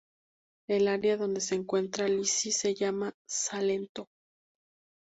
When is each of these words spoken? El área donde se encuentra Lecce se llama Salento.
El 0.67 0.87
área 0.87 1.15
donde 1.15 1.41
se 1.41 1.53
encuentra 1.53 2.07
Lecce 2.07 2.49
se 2.51 2.73
llama 2.73 3.13
Salento. 3.29 4.07